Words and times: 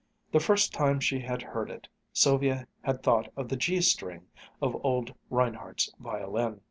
The 0.31 0.39
first 0.39 0.73
time 0.73 0.99
she 0.99 1.19
had 1.19 1.43
heard 1.43 1.69
it, 1.69 1.87
Sylvia 2.11 2.65
had 2.81 3.03
thought 3.03 3.31
of 3.37 3.49
the 3.49 3.55
G 3.55 3.81
string 3.81 4.25
of 4.59 4.83
old 4.83 5.13
Reinhardt's 5.29 5.91
violin. 5.99 6.59